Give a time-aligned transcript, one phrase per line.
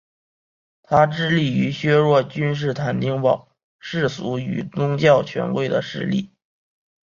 [0.81, 6.33] 他致力于削弱君士坦丁堡世俗与宗教权贵的势力。